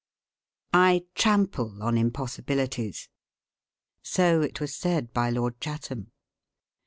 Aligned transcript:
"I 0.73 1.05
TRAMPLE 1.13 1.83
ON 1.83 1.95
IMPOSSIBILITIES": 1.95 3.07
So 4.01 4.41
it 4.41 4.59
was 4.59 4.73
said 4.73 5.13
by 5.13 5.29
Lord 5.29 5.61
Chatham. 5.61 6.11